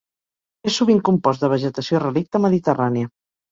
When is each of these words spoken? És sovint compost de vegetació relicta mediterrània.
És 0.71 0.79
sovint 0.81 1.01
compost 1.09 1.45
de 1.45 1.51
vegetació 1.53 2.01
relicta 2.07 2.43
mediterrània. 2.49 3.15